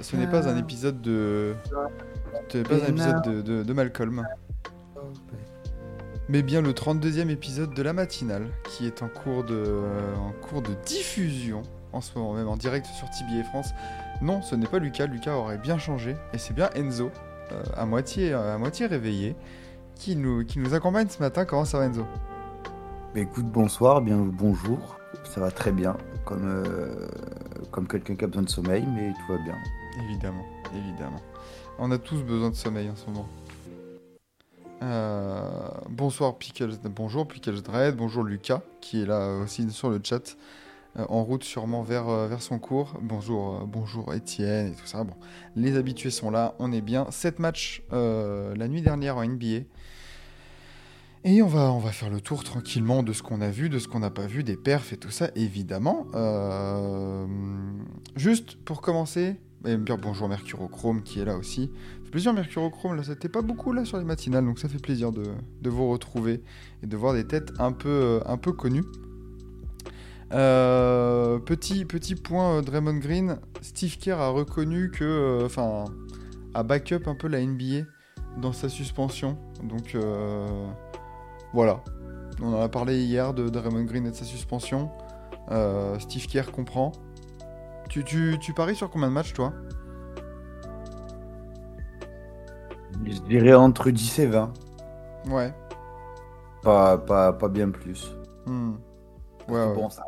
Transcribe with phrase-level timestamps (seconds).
[0.00, 1.54] Pas, ce n'est pas un épisode de,
[2.48, 4.26] ce n'est pas un épisode de, de- de Malcolm,
[6.28, 9.64] mais bien le 32e épisode de la matinale, qui est en cours de,
[10.18, 13.70] en cours de diffusion en ce moment même en direct sur TBA France.
[14.22, 15.06] Non, ce n'est pas Lucas.
[15.06, 17.10] Lucas aurait bien changé, et c'est bien Enzo,
[17.52, 19.34] euh, à moitié, à moitié réveillé,
[19.96, 21.44] qui nous, qui nous accompagne ce matin.
[21.44, 22.06] Comment ça va, Enzo?
[23.12, 24.98] Bah, écoute, bonsoir, bien bonjour.
[25.24, 27.08] Ça va très bien, comme, euh,
[27.72, 29.56] comme quelqu'un qui a besoin de sommeil, mais tout va bien.
[29.98, 31.20] Évidemment, évidemment.
[31.78, 33.28] On a tous besoin de sommeil en ce moment.
[34.82, 40.38] Euh, bonsoir Pickles, bonjour Pickles Dread, bonjour Lucas qui est là aussi sur le chat,
[40.98, 42.94] euh, en route sûrement vers, euh, vers son cours.
[43.02, 45.04] Bonjour, bonjour Étienne et tout ça.
[45.04, 45.14] Bon,
[45.54, 47.06] les habitués sont là, on est bien.
[47.10, 49.64] 7 matchs la nuit dernière en NBA.
[51.22, 53.78] Et on va, on va faire le tour tranquillement de ce qu'on a vu, de
[53.78, 56.06] ce qu'on n'a pas vu, des perfs et tout ça, évidemment.
[58.16, 61.70] Juste pour commencer, et bien bonjour Mercurochrome qui est là aussi.
[61.98, 64.78] Ça fait plaisir Mercurochrome, là c'était pas beaucoup là sur les matinales, donc ça fait
[64.78, 65.32] plaisir de,
[65.68, 66.42] vous retrouver
[66.82, 68.84] et de voir des têtes un peu, euh, un peu connues.
[70.32, 75.84] Euh, petit, petit point euh, Draymond Green, Steve Kerr a reconnu que, enfin,
[76.54, 77.84] a backup un peu la NBA
[78.40, 79.36] dans sa suspension.
[79.62, 79.96] Donc
[81.52, 81.82] voilà,
[82.40, 84.90] on en a parlé hier de Draymond Green et de sa suspension.
[85.98, 86.92] Steve Kerr comprend.
[87.90, 89.52] Tu, tu, tu paries sur combien de matchs toi
[93.04, 94.52] Je dirais entre 10 et 20,
[95.28, 95.52] Ouais.
[96.62, 98.14] pas, pas, pas bien plus.
[98.46, 98.74] Hmm.
[99.48, 99.74] Ouais, ouais.
[99.74, 100.04] Bon, ça,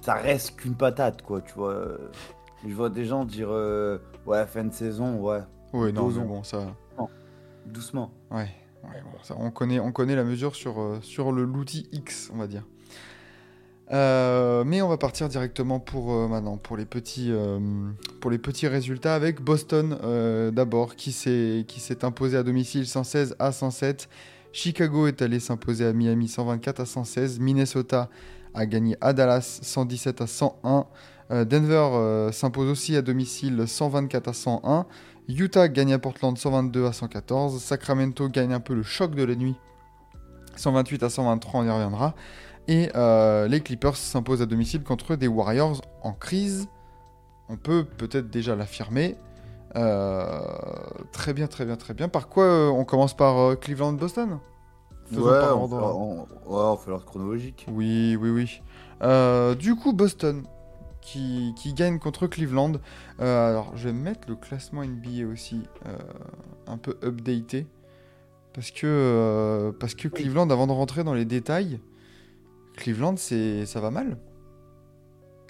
[0.00, 1.96] ça reste qu'une patate, quoi, tu vois.
[2.66, 5.40] Je vois des gens dire, euh, ouais, fin de saison, ouais,
[5.72, 6.74] Ouais, non, mais bon, ça.
[7.66, 8.12] doucement.
[8.30, 8.48] Ouais,
[8.84, 12.30] ouais, bon, ça, on, connaît, on connaît la mesure sur, euh, sur le l'outil X,
[12.32, 12.64] on va dire.
[13.92, 17.58] Euh, mais on va partir directement pour euh, maintenant pour les petits euh,
[18.20, 19.98] pour les petits résultats avec Boston
[20.52, 24.08] d'abord qui s'est qui s'est imposé à domicile 116 à 107.
[24.52, 27.40] Chicago est allé s'imposer à Miami 124 à 116.
[27.40, 28.08] Minnesota
[28.54, 30.86] a gagné à Dallas 117 à 101.
[31.30, 34.86] Euh, Denver s'impose aussi à domicile 124 à 101.
[35.28, 37.62] Utah gagne à Portland 122 à 114.
[37.62, 39.54] Sacramento gagne un peu le choc de la nuit
[40.56, 42.14] 128 à 123, on y reviendra.
[42.68, 46.68] Et euh, les Clippers s'imposent à domicile contre des Warriors en crise.
[47.48, 49.16] On peut peut-être déjà l'affirmer.
[49.76, 50.40] Euh,
[51.12, 52.08] très bien, très bien, très bien.
[52.08, 54.38] Par quoi euh, on commence par euh, Cleveland-Boston
[55.06, 57.66] Faisons ouais, on fait, on, ouais, on fait l'ordre chronologique.
[57.72, 58.62] Oui, oui, oui.
[59.02, 60.44] Euh, du coup, Boston
[61.00, 62.74] qui, qui gagne contre Cleveland.
[63.20, 65.96] Euh, alors, je vais mettre le classement NBA aussi euh,
[66.66, 67.66] un peu updaté.
[68.52, 71.80] Parce que, euh, parce que Cleveland, avant de rentrer dans les détails,
[72.80, 74.18] Cleveland, c'est, ça va mal.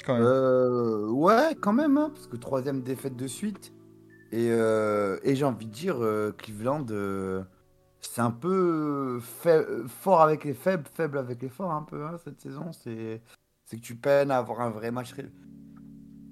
[0.04, 0.24] Quand même.
[0.24, 3.72] Euh, ouais, quand même, hein, parce que troisième défaite de suite.
[4.32, 6.86] Et, euh, et j'ai envie de dire, euh, Cleveland,
[8.00, 12.40] c'est un peu fort avec les faibles, faible avec les forts, un peu, hein, cette
[12.40, 12.72] saison.
[12.72, 13.22] C'est
[13.70, 15.14] que tu peines à avoir un vrai match,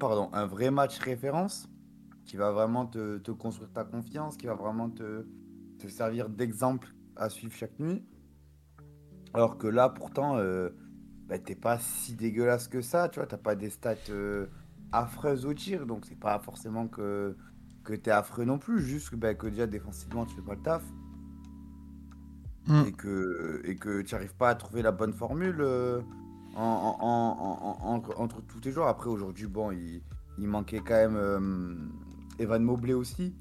[0.00, 1.68] pardon, un vrai match référence
[2.24, 5.24] qui va vraiment te, te construire ta confiance, qui va vraiment te,
[5.78, 8.04] te servir d'exemple à suivre chaque nuit.
[9.34, 10.38] Alors que là, pourtant,
[11.28, 14.46] bah, t'es pas si dégueulasse que ça, tu vois, t'as pas des stats euh,
[14.92, 17.36] affreuses au tir, donc c'est pas forcément que,
[17.84, 20.62] que t'es affreux non plus, juste que, bah, que déjà défensivement tu fais pas le
[20.62, 20.82] taf
[22.66, 22.82] Mm.
[22.86, 26.00] et que et que tu arrives pas à trouver la bonne formule euh,
[26.54, 26.60] en,
[27.00, 28.88] en- en- en- entre, tous tes joueurs.
[28.88, 30.02] Après aujourd'hui, bon, il,
[30.38, 31.40] il manquait quand même euh,
[32.38, 33.34] Evan Mobley aussi.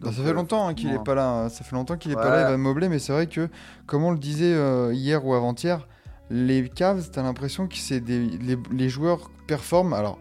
[0.00, 1.28] Bah, Donc, ça fait longtemps hein, qu'il est forcément- pas là.
[1.30, 1.48] hein.
[1.48, 2.88] Ça fait longtemps qu'il est pas là, Evan Mobley.
[2.88, 3.48] Mais c'est vrai que,
[3.86, 5.88] comme on le disait euh, hier ou avant-hier,
[6.32, 9.92] les Cavs, t'as l'impression que c'est des les, les joueurs performent.
[9.92, 10.18] Alors,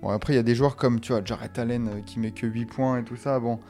[0.00, 2.30] bon après il y a des joueurs comme tu vois Jarrett Allen euh, qui met
[2.32, 3.38] que 8 points et tout ça.
[3.38, 3.60] Bon,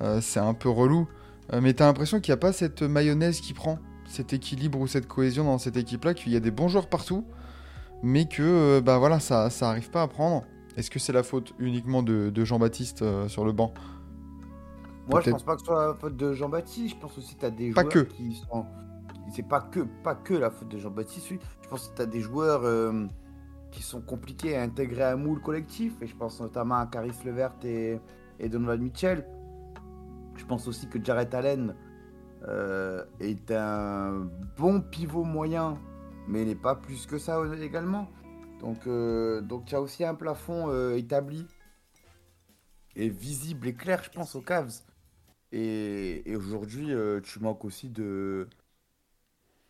[0.00, 1.06] euh, c'est un peu relou.
[1.52, 4.86] Euh, mais t'as l'impression qu'il n'y a pas cette mayonnaise qui prend, cet équilibre ou
[4.86, 7.24] cette cohésion dans cette équipe-là, qu'il y a des bons joueurs partout,
[8.02, 10.44] mais que euh, bah voilà ça ça arrive pas à prendre.
[10.76, 13.72] Est-ce que c'est la faute uniquement de, de Jean-Baptiste sur le banc?
[15.08, 16.96] Moi, je pense pas que ce soit la faute de Jean-Baptiste.
[16.96, 17.98] Je pense aussi que tu as des Pas joueurs que.
[18.00, 18.66] qui sont.
[19.30, 21.34] C'est pas que, pas que la faute de Jean-Baptiste.
[21.62, 23.06] Je pense que tu as des joueurs euh,
[23.70, 26.00] qui sont compliqués à intégrer à un moule collectif.
[26.00, 27.98] Et je pense notamment à Caris Levert et,
[28.48, 29.26] Donovan Mitchell.
[30.36, 31.74] Je pense aussi que Jarrett Allen
[32.46, 35.78] euh, est un bon pivot moyen,
[36.28, 38.08] mais il n'est pas plus que ça également.
[38.60, 41.46] Donc, euh, donc tu as aussi un plafond établi
[42.94, 44.82] et visible et clair, je pense, aux Cavs.
[45.52, 46.92] Et, et aujourd'hui,
[47.24, 48.48] tu manques aussi de.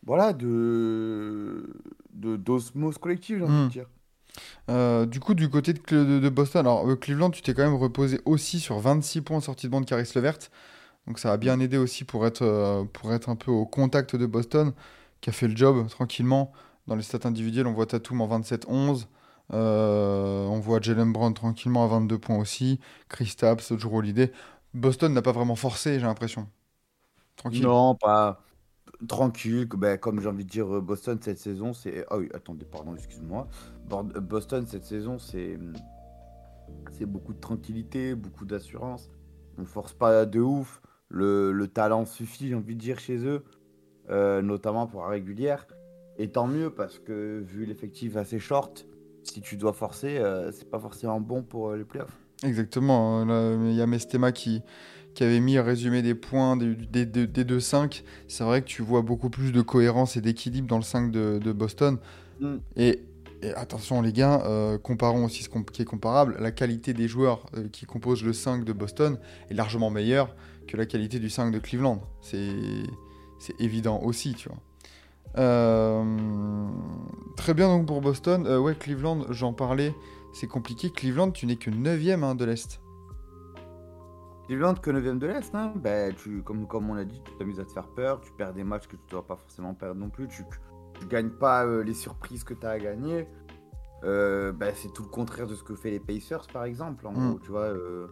[0.06, 1.68] Voilà, de.
[2.14, 3.64] de- d'osmose collective, j'ai envie Hmm.
[3.64, 3.86] de dire.
[4.70, 7.54] Euh, du coup, du côté de, Cle- de- de Boston, alors euh, Cleveland, tu t'es
[7.54, 10.38] quand même reposé aussi sur 26 points en sortie de banc de Caris Levert.
[11.06, 14.16] Donc ça a bien aidé aussi pour être, euh, pour être un peu au contact
[14.16, 14.72] de Boston,
[15.20, 16.52] qui a fait le job tranquillement.
[16.88, 19.08] Dans les stats individuelles, on voit Tatum en 27-11.
[19.52, 22.80] Euh, on voit Jalen Brown tranquillement à 22 points aussi.
[23.08, 24.32] Chris Tapps, Drew Holiday.
[24.74, 26.48] Boston n'a pas vraiment forcé, j'ai l'impression.
[27.36, 27.62] Tranquille.
[27.62, 28.40] Non, pas
[29.08, 29.66] tranquille.
[29.76, 32.04] ben, comme j'ai envie de dire, euh, Boston cette saison, c'est.
[32.10, 33.48] Ah oui, attendez, pardon, excuse-moi.
[33.93, 35.58] Euh, Boston cette saison, c'est.
[36.90, 39.10] C'est beaucoup de tranquillité, beaucoup d'assurance.
[39.58, 40.81] On force pas de ouf.
[41.08, 43.44] Le, le talent suffit, j'ai envie de dire, chez eux,
[44.10, 45.66] euh, notamment pour la régulière.
[46.19, 48.87] Et tant mieux, parce que vu l'effectif assez short,
[49.22, 52.19] si tu dois forcer, euh, c'est pas forcément bon pour les playoffs.
[52.42, 53.22] Exactement.
[53.69, 54.62] Il y a Mestema qui,
[55.16, 58.04] qui avait mis un résumé des points des, des, des- des deux 5.
[58.28, 61.40] C'est vrai que tu vois beaucoup plus de cohérence et d'équilibre dans le 5 de,
[61.42, 61.98] de Boston.
[62.40, 62.56] Mm.
[62.76, 63.00] Et,
[63.42, 66.36] et attention les gars, euh, comparons aussi ce qui est comparable.
[66.38, 69.18] La qualité des joueurs euh, qui composent le 5 de Boston
[69.50, 70.36] est largement meilleure
[70.68, 72.02] que la qualité du 5 de Cleveland.
[72.20, 72.34] C'est
[73.58, 74.58] évident aussi, tu vois.
[75.38, 76.04] Euh,
[77.36, 78.46] très bien donc pour Boston.
[78.58, 79.94] Ouais, Cleveland, j'en parlais.
[80.34, 80.90] C'est compliqué.
[80.90, 82.80] Cleveland, tu n'es que 9ème de l'Est.
[84.46, 87.58] Cleveland que 9ème de l'Est, hein, ben, tu, comme, comme on l'a dit, tu t'amuses
[87.60, 90.00] à te faire peur, tu perds des matchs que tu ne dois pas forcément perdre
[90.00, 90.44] non plus, tu
[91.02, 93.26] ne gagnes pas euh, les surprises que tu as à gagner.
[94.04, 97.12] Euh, ben, c'est tout le contraire de ce que fait les Pacers par exemple, en
[97.12, 97.28] Mm.
[97.31, 97.62] gros, tu vois.
[97.62, 98.06] euh.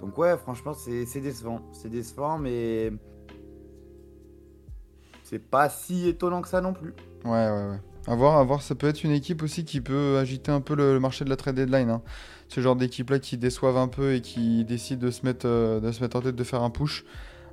[0.00, 1.60] Donc ouais, franchement, c'est c'est décevant.
[1.72, 2.92] C'est décevant, mais
[5.22, 6.92] c'est pas si étonnant que ça non plus.
[7.24, 7.80] Ouais, ouais, ouais.
[8.08, 10.74] À voir, à voir, ça peut être une équipe aussi qui peut agiter un peu
[10.74, 11.88] le, le marché de la trade deadline.
[11.88, 12.02] hein.
[12.52, 16.16] Ce genre d'équipe-là qui déçoivent un peu et qui décident de se mettre, euh, de
[16.16, 17.06] en tête de faire un push.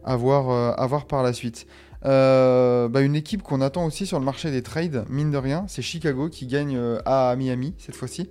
[0.03, 1.67] À voir, euh, par la suite.
[2.03, 5.63] Euh, bah, une équipe qu'on attend aussi sur le marché des trades, mine de rien,
[5.69, 8.29] c'est Chicago qui gagne à Miami cette fois-ci.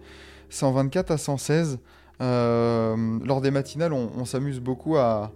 [0.50, 1.78] 124 à 116.
[2.20, 5.32] Euh, lors des matinales, on, s'amuse beaucoup à,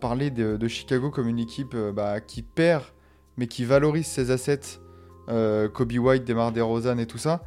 [0.00, 2.84] parler de, Chicago comme une équipe bah, qui perd,
[3.36, 4.80] mais qui valorise ses assets
[5.28, 7.42] Kobe White, Demar DeRozan et tout ça.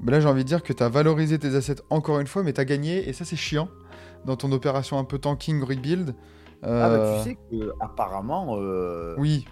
[0.00, 2.42] Mais là, j'ai envie de dire que tu as valorisé tes assets encore une fois,
[2.42, 3.68] mais tu as gagné, et ça, c'est chiant
[4.24, 6.14] dans ton opération un peu tanking rebuild.
[6.62, 9.46] Ah bah Euh, tu sais que apparemment, euh, Oui,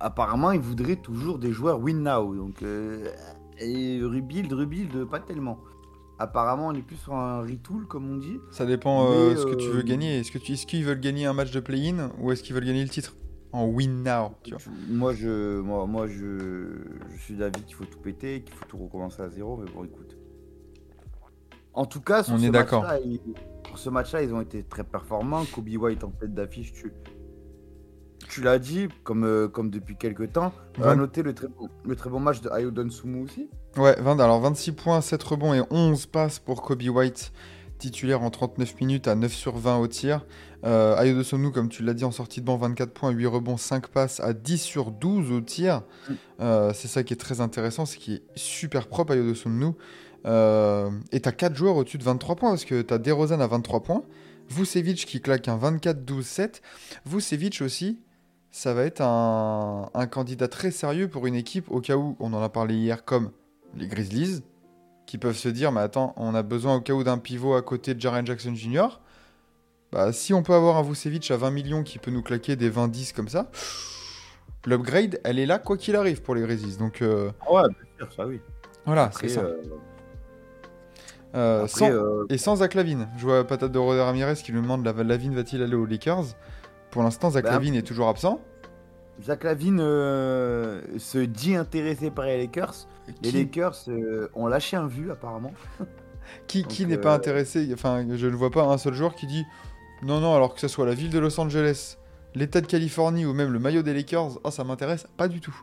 [0.00, 2.34] apparemment, ils voudraient toujours des joueurs win now.
[2.34, 3.08] Donc, euh,
[3.58, 5.58] et rebuild, rebuild, pas tellement.
[6.18, 8.38] Apparemment, on est plus sur un retool, comme on dit.
[8.52, 10.20] ça dépend euh, Mais, ce que tu veux euh, gagner.
[10.20, 12.64] Est-ce que tu- est-ce qu'ils veulent gagner un match de play-in ou est-ce qu'ils veulent
[12.66, 13.16] gagner le titre?
[13.54, 14.60] En win now tu vois.
[14.88, 16.72] Moi, je, moi, moi je,
[17.12, 19.56] je suis d'avis qu'il faut tout péter, qu'il faut tout recommencer à zéro.
[19.56, 20.16] Mais bon, écoute.
[21.72, 22.84] En tout cas, sur On ce est d'accord.
[23.64, 25.44] pour ce match-là, ils ont été très performants.
[25.44, 26.92] Kobe White en tête d'affiche, tu,
[28.28, 30.52] tu l'as dit, comme, euh, comme depuis quelques temps.
[30.78, 33.48] On va noter le très, bon, le très bon match de Ayo Sumu aussi.
[33.76, 37.32] Ouais, 20, alors 26 points, 7 rebonds et 11 passes pour Kobe White,
[37.90, 40.24] titulaire en 39 minutes à 9 sur 20 au tir.
[40.64, 41.22] Euh, Ayo
[41.52, 44.32] comme tu l'as dit en sortie de banc, 24 points, 8 rebonds, 5 passes à
[44.32, 45.82] 10 sur 12 au tir.
[46.08, 46.12] Mm.
[46.40, 49.72] Euh, c'est ça qui est très intéressant, c'est qu'il est super propre Ayo Dosunmu.
[50.26, 53.82] Euh, et t'as 4 joueurs au-dessus de 23 points, parce que t'as DeRozan à 23
[53.82, 54.02] points,
[54.48, 56.62] Vucevic qui claque un 24-12-7.
[57.04, 57.98] Vucevic aussi,
[58.50, 62.32] ça va être un, un candidat très sérieux pour une équipe au cas où, on
[62.32, 63.30] en a parlé hier, comme
[63.76, 64.40] les Grizzlies,
[65.14, 67.62] qui peuvent se dire, mais attends, on a besoin au cas où d'un pivot à
[67.62, 68.98] côté de Jaren Jackson Jr.
[69.92, 72.68] Bah, si on peut avoir un Vucevic à 20 millions qui peut nous claquer des
[72.68, 73.48] 20-10 comme ça,
[74.66, 76.78] l'upgrade, elle est là quoi qu'il arrive pour les Grizzlies.
[76.78, 77.62] Donc euh, Ouais,
[77.96, 78.40] bien sûr, ça oui.
[78.86, 79.42] voilà, c'est ça.
[79.42, 79.62] euh,
[81.36, 83.06] Euh, après, sans- euh, Et sans Zach Lavine.
[83.16, 86.24] Je vois Patate de Roder Ramirez qui lui demande la Lavine va-t-il aller aux Lakers?
[86.90, 88.40] Pour l'instant, Zach Lavine est toujours absent.
[89.22, 92.88] Zach Lavine se dit intéressé par les Lakers.
[93.22, 95.52] Les Qui, Lakers euh, ont lâché un vu apparemment.
[96.46, 99.26] qui, qui n'est pas euh, intéressé Enfin, je ne vois pas un seul joueur qui
[99.26, 99.44] dit
[100.02, 101.96] non, non, alors que ce soit la ville de Los Angeles,
[102.34, 105.54] l'État de Californie ou même le maillot des Lakers, oh, ça m'intéresse pas du tout.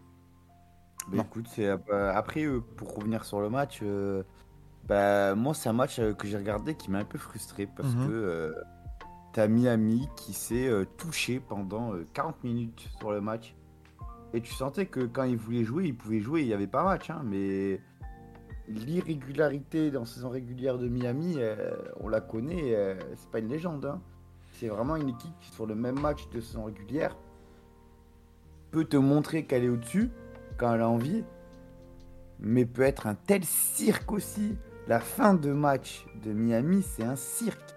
[1.09, 1.23] Mais Non.
[1.23, 1.77] écoute, c'est euh,
[2.13, 2.45] après
[2.77, 4.23] pour revenir sur le match, euh,
[4.87, 8.07] bah, moi c'est un match que j'ai regardé qui m'a un peu frustré parce Mhm.
[8.07, 8.53] que euh,
[9.33, 13.55] t'as Miami qui s'est touché pendant euh, 40 minutes sur le match.
[14.33, 16.83] Et tu sentais que quand il voulait jouer, il pouvait jouer, il n'y avait pas
[16.83, 17.09] match.
[17.09, 17.81] hein, mais
[18.67, 23.85] l'irrégularité dans saison régulière de Miami, euh, on la connaît, euh, c'est pas une légende.
[23.85, 24.01] hein.
[24.53, 27.17] C'est vraiment une équipe qui, sur le même match de saison régulière,
[28.71, 30.09] peut te montrer qu'elle est au-dessus
[30.57, 31.23] quand elle a envie,
[32.39, 34.55] mais peut être un tel cirque aussi.
[34.87, 37.75] La fin de match de Miami, c'est un cirque.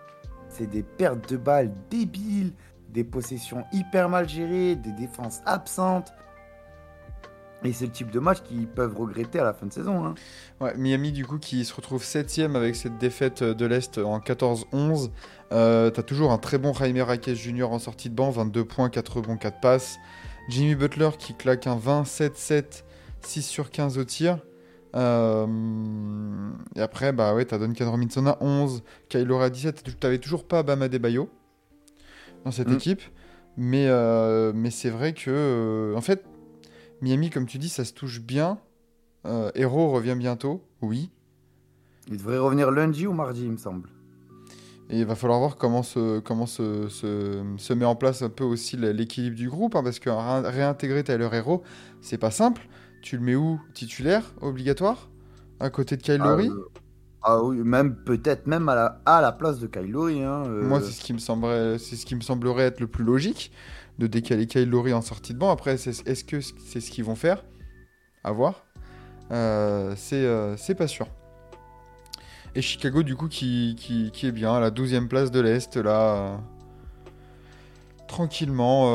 [0.48, 2.52] C'est des pertes de balles débiles,
[2.88, 6.12] des possessions hyper mal gérées, des défenses absentes.
[7.62, 10.04] Et c'est le type de match qu'ils peuvent regretter à la fin de saison.
[10.04, 10.14] hein.
[10.60, 15.10] Ouais, Miami, du coup, qui se retrouve 7ème avec cette défaite de l'Est en 14-11.
[15.52, 17.70] Euh, T'as toujours un très bon Jaime Raquez Jr.
[17.70, 19.96] en sortie de banc, 22 points, 4 rebonds, 4 passes.
[20.50, 22.84] Jimmy Butler qui claque un 20-7-7,
[23.22, 24.38] 6 sur 15 au tir.
[24.94, 25.46] Euh,
[26.76, 29.98] et après, bah ouais, t'as Duncan Robinson à 11, Kylo à 17.
[30.00, 31.28] T'avais toujours pas Bama Bayo
[32.44, 32.74] dans cette Mm.
[32.74, 33.02] équipe.
[33.56, 36.24] Mais, euh, mais c'est vrai que, euh, en fait,
[37.04, 38.58] Miami, comme tu dis, ça se touche bien.
[39.26, 41.10] Euh, Hero revient bientôt, oui.
[42.08, 43.90] Il devrait revenir lundi ou mardi, il me semble.
[44.88, 48.30] Et il va falloir voir comment se, comment se, se, se met en place un
[48.30, 51.62] peu aussi l'équilibre du groupe, hein, parce que ré- réintégrer Tyler Hero,
[52.00, 52.62] c'est pas simple.
[53.02, 53.60] Tu le mets où?
[53.74, 55.10] Titulaire Obligatoire?
[55.60, 56.48] À côté de Kyle Ah, Lowry?
[56.48, 56.64] euh,
[57.22, 60.22] Ah oui, même peut-être même à la, à la place de Kyle Lowry.
[60.22, 62.86] Hein, euh, Moi, c'est ce, qui me semblerait- c'est ce qui me semblerait être le
[62.86, 63.52] plus logique,
[63.98, 65.50] de décaler Kyle Lowry en sortie de banc.
[65.50, 67.44] Après, est-ce que c'est ce qu'ils vont faire?
[68.22, 68.64] À voir.
[69.30, 71.06] Euh, c'est euh, c'est pas sûr.
[72.54, 73.76] Et Chicago, du coup, qui,
[74.22, 75.90] est bien à la 12e place de l'Est, là.
[75.90, 76.36] euh,
[78.06, 78.86] tranquillement,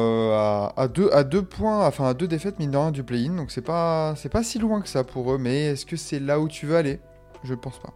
[0.78, 3.36] à, deux, à deux points, deux défaites, mine de rien, du play-in.
[3.36, 6.40] Donc c'est pas, pas si loin que ça pour eux, mais est-ce que c'est là
[6.40, 7.00] où tu veux aller?
[7.44, 7.94] Je pense pas.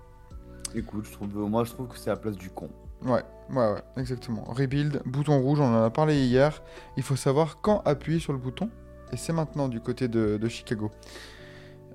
[0.75, 2.69] Écoute, je trouve, moi je trouve que c'est la place du con.
[3.03, 4.43] Ouais, ouais, ouais, exactement.
[4.47, 6.61] Rebuild, bouton rouge, on en a parlé hier.
[6.97, 8.69] Il faut savoir quand appuyer sur le bouton.
[9.11, 10.89] Et c'est maintenant du côté de, de Chicago.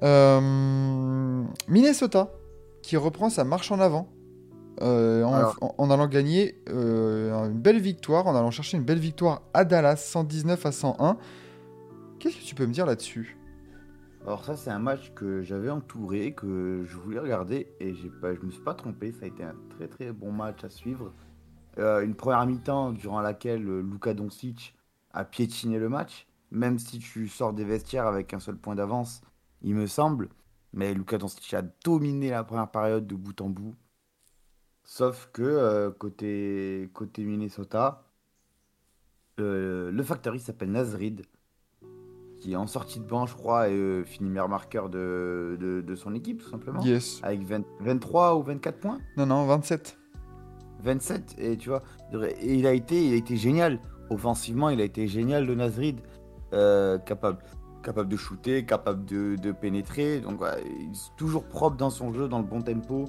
[0.03, 2.31] Euh, Minnesota,
[2.83, 4.09] qui reprend sa marche en avant.
[4.81, 8.85] euh, en, Alors- en- en allant gagner euh, une belle victoire, en allant chercher une
[8.85, 11.17] belle victoire à Dallas, 119 à 101.
[12.21, 13.37] Qu'est-ce que tu peux me dire là-dessus?
[14.29, 18.41] Alors ça c'est un match que j'avais entouré, que je voulais regarder et pas, je
[18.43, 21.15] me suis pas trompé, ça a été un très très bon match à suivre.
[21.79, 24.77] Euh, une première mi-temps durant laquelle euh, Luka Doncic
[25.15, 29.23] a piétiné le match, même si tu sors des vestiaires avec un seul point d'avance,
[29.63, 30.29] il me semble.
[30.75, 33.77] Mais Luka Doncic a dominé la première période de bout en bout.
[34.85, 38.05] Sauf que euh, côté, Minnesota,
[39.39, 41.25] le factory s'appelle Nazrid
[42.40, 45.80] qui est en sortie de banc, je crois, et euh, finit meilleur marqueur de, de,
[45.80, 46.80] de son équipe, tout simplement.
[46.83, 47.21] Yes.
[47.23, 49.99] Avec 20 23 ou 24 points Non, non, 27.
[50.80, 51.83] 27, et tu vois,
[52.40, 53.80] et il a été, il a été génial.
[54.11, 56.00] Offensivement, il a été génial, le Nasrid.
[56.54, 57.38] Euh, capable,
[57.83, 60.21] capable de shooter, capable de, de pénétrer.
[60.21, 63.04] Donc, ouais, il est toujours propre dans son jeu, dans le bon tempo.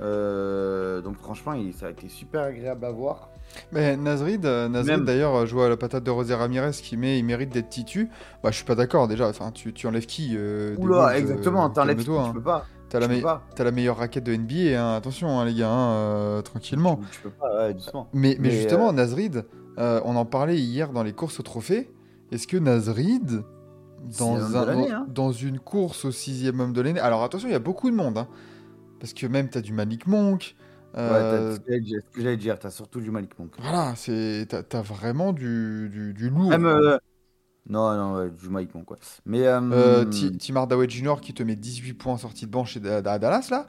[0.00, 3.30] Euh, donc, franchement, il- ça a été super agréable à voir.
[3.72, 7.18] Mais Nazrid, euh, Nazrid d'ailleurs, euh, joue à la patate de Rosé Ramirez qui met,
[7.18, 8.08] il mérite d'être titu.
[8.42, 9.28] Bah, je suis pas d'accord déjà.
[9.28, 12.32] Enfin, tu, tu enlèves qui euh, Oula, exactement, euh, t'enlèves qui, calme-toi, tu hein.
[12.34, 12.66] peux pas.
[12.88, 14.94] T'as la, tu me- la meilleure raquette de NBA, hein.
[14.96, 16.96] attention hein, les gars, hein, euh, tranquillement.
[17.10, 18.08] Tu, tu peux pas, ouais, doucement.
[18.12, 19.44] Mais, mais Mais, justement, Nazrid,
[19.78, 21.90] on en parlait hier dans les courses au trophée.
[22.30, 23.42] Est-ce que Nazrid,
[24.18, 25.06] dans, un- hein.
[25.42, 28.18] une course au sixième homme de l'année, alors attention, il y a beaucoup de monde,
[28.18, 28.26] hein.
[29.00, 30.54] parce que même t'as du Malik Monk.
[30.94, 33.38] Ouais, euh, t'as- ce que j'allais dire- ce que j'allais dire, t'as surtout du Malik
[33.38, 33.54] Monk.
[33.60, 36.50] voilà, c'est t'as, vraiment du, du, du lourd.
[36.50, 36.66] Même.
[36.66, 36.98] euh,
[37.68, 38.96] Non, non, ouais, du Malik Monk, quoi.
[39.24, 39.46] Mais.
[39.46, 41.20] euh, Euh, Ti- Tim Hardaway Jr.
[41.22, 43.66] qui te met 18 points en sortie de banc chez à Dallas là.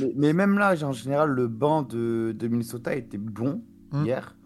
[0.00, 4.04] mais, mais même là, en général, le banc de, de Minnesota était bon Hmm.
[4.04, 4.36] hier.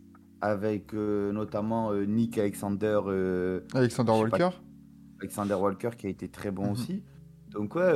[0.41, 3.01] Avec notamment Nick Alexander,
[3.75, 4.51] Alexander pas Walker.
[5.21, 6.73] Alexander Walker qui a été très bon Mhm.
[6.73, 7.03] aussi.
[7.53, 7.93] Donc, ouais,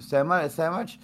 [0.00, 0.98] c'est un, c'est un match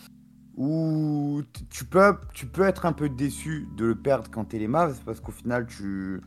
[0.57, 4.69] où tu peux, tu peux être un peu déçu de le perdre quand t'es les
[4.69, 6.21] Mavs parce qu'au final, tu,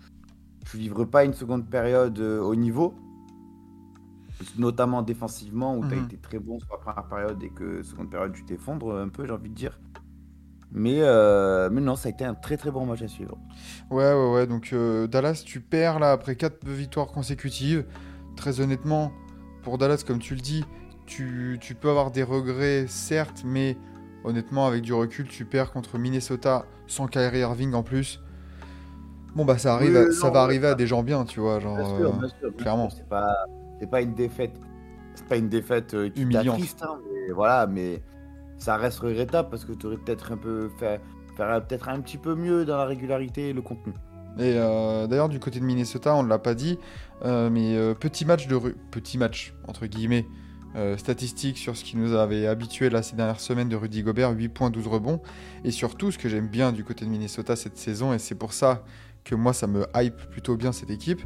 [0.65, 2.95] tu livres pas une seconde période euh, au niveau.
[4.57, 6.03] Notamment défensivement, où tu as Mhm.
[6.05, 9.25] été très bon sur la première période et que seconde période, tu t'effondres un peu,
[9.25, 9.79] j'ai envie de dire.
[10.71, 13.37] Mais, euh, mais non, ça a été un très très bon match à suivre.
[13.89, 14.47] Ouais, ouais, ouais.
[14.47, 17.85] Donc euh, Dallas, tu perds là après 4 victoires consécutives.
[18.35, 19.11] Très honnêtement,
[19.63, 20.63] pour Dallas, comme tu le dis,
[21.05, 23.77] tu, tu peux avoir des regrets, certes, mais
[24.27, 28.21] honnêtement, avec du recul, tu perds contre Minnesota sans Kyrie Irving en plus.
[29.35, 31.39] Bon, bah ça, arrive Oui, à- non, ça va arriver à des gens bien, tu
[31.39, 31.59] vois.
[31.59, 32.89] Genre, Bien euh, sûr, bien sûr, bien clairement.
[32.89, 33.27] C'est pas,
[33.79, 34.59] c'est pas une défaite.
[35.15, 36.61] C'est pas une défaite euh, qui Humiliante.
[36.81, 38.03] hein, mais voilà, mais
[38.57, 41.01] ça reste regrettable parce que tu aurais peut-être un peu fait
[41.35, 43.93] faire peut-être un petit peu mieux dans la régularité et le contenu.
[44.39, 46.77] Et euh, d'ailleurs, du côté de Minnesota, on ne l'a pas dit,
[47.25, 48.57] euh, mais euh, petit match de
[48.91, 50.25] petit match entre guillemets
[50.77, 54.31] euh, statistique sur ce qui nous avait habitué là ces dernières semaines de Rudy Gobert,
[54.31, 55.21] 8 points, 12 rebonds.
[55.63, 58.53] Et surtout, ce que j'aime bien du côté de Minnesota cette saison, et c'est pour
[58.53, 58.83] ça
[59.23, 61.21] que moi ça me hype plutôt bien cette équipe,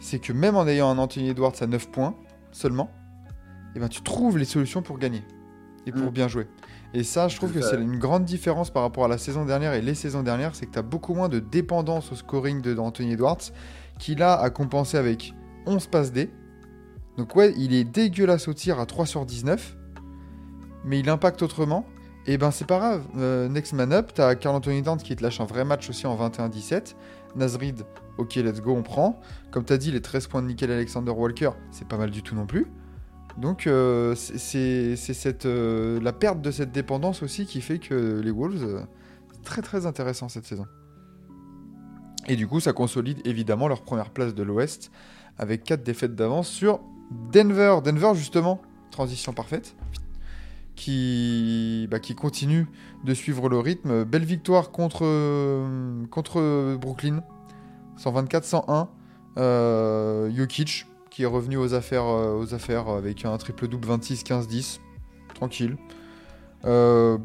[0.00, 2.14] c'est que même en ayant un Anthony Edwards à 9 points
[2.52, 2.90] seulement,
[3.74, 5.22] eh ben, tu trouves les solutions pour gagner
[5.86, 6.10] et pour Mm.
[6.10, 6.46] bien jouer.
[6.94, 9.74] Et ça, je trouve que c'est une grande différence par rapport à la saison dernière
[9.74, 12.72] et les saisons dernières, c'est que tu as beaucoup moins de dépendance au scoring de
[12.74, 13.42] d'Anthony Edwards,
[13.98, 15.34] qui là a compensé avec
[15.66, 16.30] 11 passes D.
[17.18, 19.76] Donc ouais, il est dégueulasse au tir à 3 sur 19,
[20.84, 21.84] mais il impacte autrement.
[22.26, 25.22] Et ben c'est pas grave, Euh, next man up, t'as Carl Anthony Towns qui te
[25.22, 26.94] lâche un vrai match aussi en 21-17.
[27.36, 27.84] Nasrid,
[28.18, 29.20] ok let's go, on prend.
[29.50, 32.34] Comme t'as dit, les 13 points de Nickel Alexander Walker, c'est pas mal du tout
[32.34, 32.66] non plus.
[33.38, 34.94] Donc euh, c'est-
[35.46, 38.84] euh, la perte de cette dépendance aussi qui fait que les Wolves,
[39.32, 40.66] c'est très très intéressant cette saison.
[42.28, 44.90] Et du coup, ça consolide évidemment leur première place de l'Ouest
[45.38, 47.78] avec 4 défaites d'avance sur Denver.
[47.84, 48.60] Denver justement,
[48.90, 49.76] transition parfaite,
[50.76, 52.66] qui, bah, qui continue
[53.04, 54.04] de suivre le rythme.
[54.04, 55.00] Belle victoire contre,
[56.10, 57.22] contre Brooklyn,
[57.98, 58.88] 124-101.
[59.36, 60.86] Euh, Jokic
[61.18, 64.78] qui est revenu aux affaires, euh, aux affaires avec un triple-double 26-15-10.
[65.34, 65.76] Tranquille.
[66.64, 67.18] Euh,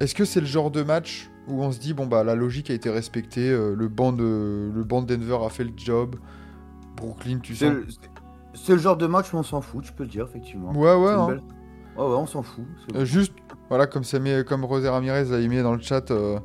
[0.00, 2.68] Est-ce que c'est le genre de match où on se dit, bon, bah la logique
[2.68, 6.16] a été respectée, euh, le, banc de, le banc de Denver a fait le job,
[6.96, 7.86] Brooklyn, tu le,
[8.54, 10.72] c'est le genre de match où on s'en fout, tu peux le dire, effectivement.
[10.72, 11.26] Ouais, ouais, hein.
[11.28, 11.42] belle-
[11.96, 12.64] Ouais, ouais, on s'en fout.
[12.94, 13.32] Euh, juste,
[13.68, 16.38] voilà, comme, ça met, comme Rosé Ramirez a mis dans le chat, euh,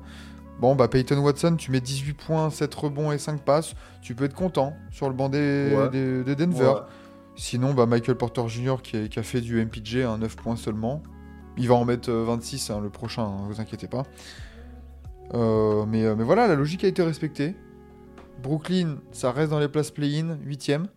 [0.59, 4.23] bon, bah Peyton Watson, tu mets 18 points, 7 rebonds et 5 passes, tu peux
[4.25, 6.35] être content sur le banc des, Ouais.
[6.35, 6.65] Denver.
[6.65, 6.73] Ouais.
[7.35, 8.77] Sinon, bah, Michael Porter Jr.
[8.81, 11.01] qui, est- qui a fait du MPJ à 9 points seulement.
[11.57, 14.03] Il va en mettre euh, 26 hein, le prochain, hein, vous inquiétez pas.
[15.33, 17.55] Euh, mais, euh, mais voilà, la logique a été respectée.
[18.41, 20.87] Brooklyn, ça reste dans les places play-in, 8ème.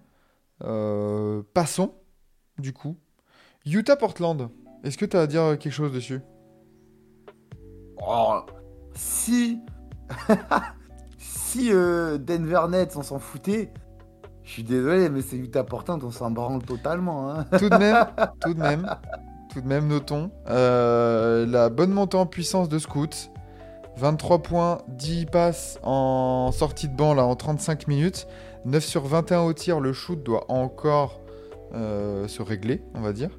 [0.61, 1.95] Passons,
[2.59, 2.97] du coup.
[3.67, 4.49] Utah-Portland,
[4.85, 6.21] est-ce que tu as à dire quelque chose dessus?
[8.07, 8.41] Oh,
[8.95, 9.61] si
[11.19, 13.73] si euh, Denver Nets on s'en foutait,
[14.43, 17.31] je suis désolé, mais c'est Utah Portland, on s'en branle totalement.
[17.31, 17.45] Hein.
[17.59, 18.07] Tout de même,
[18.41, 18.89] tout de même,
[19.53, 23.31] tout de même, notons euh, la bonne montée en puissance de Scoot.
[23.97, 28.29] 23 points, 10 passes en sortie de banc là en 35 minutes.
[28.67, 31.21] 9 sur 21 au tir, le shoot doit encore
[31.73, 33.31] euh, se régler, on va dire.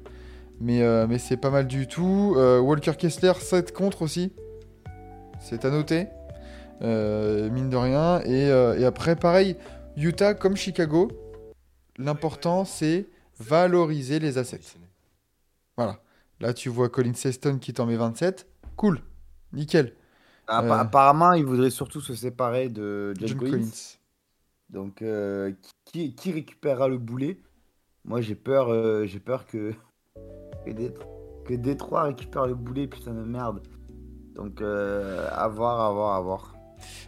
[0.58, 2.34] Mais, euh, mais c'est pas mal du tout.
[2.36, 4.32] Euh, Walker Kessler, 7 contre aussi.
[5.38, 6.06] C'est à noter.
[6.80, 8.22] Mine de rien.
[8.24, 9.56] Et, et après, pareil,
[9.96, 11.10] Utah comme Chicago,
[11.98, 14.60] l'important c'est valoriser les assets.
[15.76, 16.00] Voilà.
[16.40, 18.46] Là, tu vois Colin Sexton qui t'en met 27.
[18.76, 19.00] Cool.
[19.52, 19.92] Nickel.
[20.46, 20.80] Appa-.
[20.80, 23.50] Apparemment, il voudrait surtout se séparer de John, John Collins.
[23.50, 23.97] Collins.
[24.70, 25.52] Donc, euh,
[25.84, 27.40] qui, récupérera le boulet?
[28.04, 29.72] Moi, j'ai peur, euh, j'ai peur que
[30.66, 30.98] que, Dét-
[31.46, 33.62] que Détroit récupère le boulet, putain de merde.
[34.34, 36.54] Donc, euh, à voir, à voir, à voir.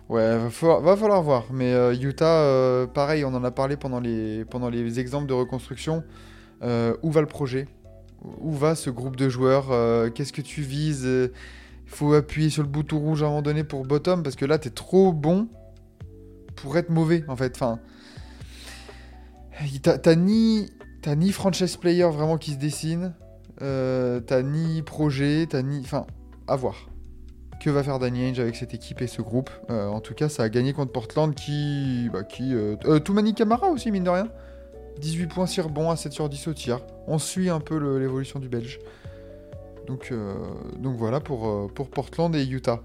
[0.08, 1.44] Ouais, va falloir, voir.
[1.52, 6.02] Mais euh, Utah, pareil, on en a parlé pendant les, pendant les exemples de reconstruction.
[6.62, 7.68] Où va le projet?
[8.22, 9.68] Où va ce groupe de joueurs?
[10.12, 11.04] Qu'est-ce que tu vises?
[11.06, 14.44] Il faut appuyer sur le bouton rouge à un moment donné pour bottom parce que
[14.44, 15.48] là, t'es trop bon
[16.60, 17.60] pour être mauvais en fait.
[19.82, 20.70] T'as ni,
[21.06, 23.14] ni franchise player vraiment qui se dessine.
[23.62, 25.80] Euh, t'as ni projet, t'as ni.
[25.80, 26.06] Enfin,
[26.46, 26.86] à voir
[27.62, 29.50] que va faire Danny Ainge avec cette équipe et ce groupe.
[29.68, 32.08] Euh, en tout cas, ça a gagné contre Portland qui.
[32.10, 34.28] Bah, qui euh, Toumani Camara aussi, mine de rien.
[34.98, 36.80] 18 points sur rebond à 7 sur 10 au tir.
[37.06, 38.78] On suit un peu l'évolution du Belge.
[39.86, 40.12] Donc,
[40.78, 42.82] donc voilà pour Portland et Utah.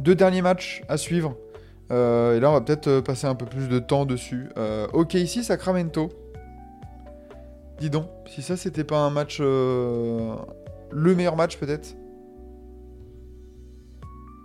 [0.00, 1.36] Deux derniers matchs à suivre.
[1.90, 4.50] Euh, et là, on va peut-être euh, passer un peu plus de temps dessus.
[4.58, 6.10] Euh, ok, ici, Sacramento.
[7.80, 9.38] Dis donc, si ça, c'était pas un match.
[9.40, 10.34] euh,
[10.90, 11.94] le meilleur match, peut-être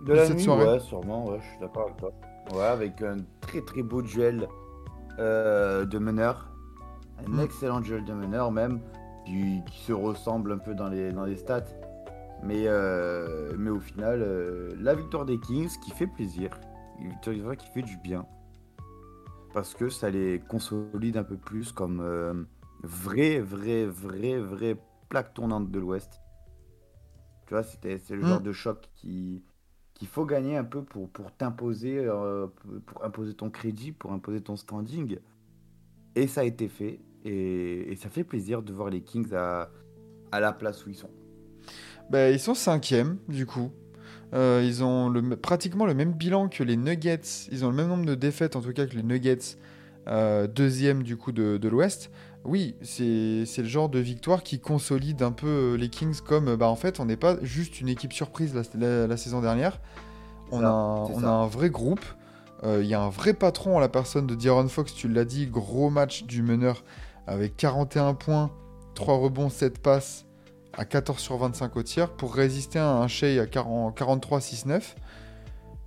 [0.06, 0.64] De la Cette nuit, soirée.
[0.66, 2.12] ouais, sûrement, ouais, je suis d'accord avec toi.
[2.54, 4.46] Ouais, avec un très très beau duel
[5.18, 6.50] de meneurs.
[7.26, 7.40] Un Mm.
[7.40, 8.80] excellent duel de meneurs, même,
[9.24, 11.64] qui, qui se ressemble un peu dans les, dans les stats.
[12.42, 12.66] Mais,
[13.56, 14.22] mais au final,
[14.80, 16.50] la victoire des Kings qui fait plaisir.
[17.00, 18.26] Une victoire qui fait du bien.
[19.52, 22.34] Parce que ça les consolide un peu plus comme euh,
[22.82, 24.76] vrai, vrai, vrai, vrai
[25.08, 26.20] plaque tournante de l'Ouest.
[27.46, 28.28] Tu vois, c'était, c'est le Mm.
[28.28, 29.44] genre de choc qui,
[29.94, 32.46] qu'il faut gagner un peu pour, pour t'imposer, euh,
[32.86, 35.18] pour imposer ton crédit, pour imposer ton standing.
[36.16, 37.00] Et ça a été fait.
[37.24, 39.70] Et, et ça fait plaisir de voir les Kings à,
[40.32, 41.10] à la place où ils sont.
[42.10, 43.70] Bah, ils sont cinquièmes, du coup.
[44.32, 47.20] Euh, ils ont le, pratiquement le même bilan que les Nuggets.
[47.52, 49.56] Ils ont le même nombre de défaites, en tout cas, que les Nuggets,
[50.08, 52.10] euh, deuxième du coup de, de l'Ouest.
[52.44, 56.68] Oui, c'est le genre de victoire qui consolide un peu euh, les Kings comme, bah,
[56.68, 59.80] en fait, on n'est pas juste une équipe surprise la, la- la saison dernière.
[60.50, 61.26] On, Ça, a, un- c'est on ça.
[61.28, 62.04] a un vrai groupe.
[62.64, 65.24] Euh, Il y a un vrai patron en la personne de D'Aaron Fox, tu l'as
[65.24, 66.84] dit, gros match du meneur
[67.26, 68.50] avec 41 points,
[68.94, 70.26] 3 rebonds, 7 passes
[70.76, 74.94] à 14 sur 25 au tir pour résister à un Shea à 40 43-6-9.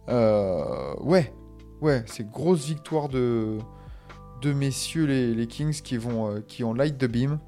[0.10, 1.34] Euh, ouais,
[1.82, 3.58] ouais, c'est grosse victoire de,
[4.46, 7.40] messieurs les, Kings euh, qui ont light the beam.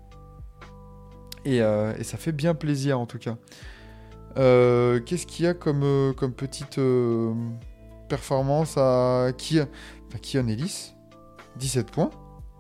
[1.46, 3.38] Et, euh, et ça fait bien plaisir en tout cas.
[4.36, 6.80] Qu'est-ce qu'il y a comme, petite
[8.08, 9.66] performance à Kian,
[10.08, 10.94] enfin, Ellis?
[11.58, 12.10] 17 points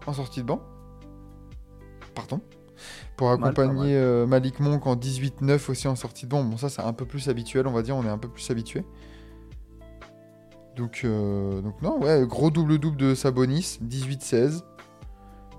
[0.05, 0.61] en sortie de banc.
[2.15, 2.41] Pardon.
[3.17, 6.43] Pour mal, accompagner euh, Malik Monk en 18-9 aussi en sortie de banc.
[6.43, 7.95] Bon, ça, c'est un peu plus habituel, on va dire.
[7.95, 8.83] On est un peu plus habitué.
[10.75, 14.61] Donc, euh, donc non, ouais, gros double-double de Sabonis, 18-16.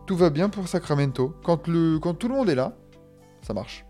[0.06, 1.34] Tout va bien pour Sacramento.
[1.44, 2.74] Quand, le, quand tout le monde est là,
[3.42, 3.84] ça marche.